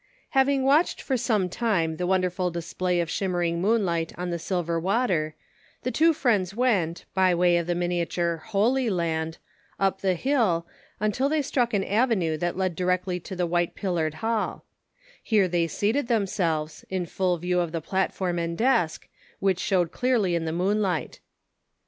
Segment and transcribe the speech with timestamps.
[0.31, 4.79] HAVING watched for some time the wonder ful display of shimmering moonlight on the silver
[4.79, 5.35] water,
[5.83, 9.37] the two friends went, by way of the miniature" Holy Land"
[9.79, 10.65] up the hill,
[10.99, 14.65] until they struck an avenue that led directly to the white pil lared Hall,
[15.21, 19.07] Here they seated themselves, in full view of the platform and desk,
[19.39, 21.19] which showed clearly in the moonlight.